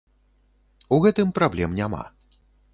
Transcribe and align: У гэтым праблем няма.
У 0.97 0.99
гэтым 1.05 1.35
праблем 1.41 1.79
няма. 1.83 2.03